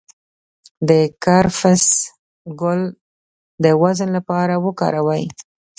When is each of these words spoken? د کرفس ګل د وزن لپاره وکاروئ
د 0.89 0.91
کرفس 1.23 1.83
ګل 2.61 2.81
د 3.63 3.65
وزن 3.81 4.09
لپاره 4.17 4.53
وکاروئ 4.65 5.23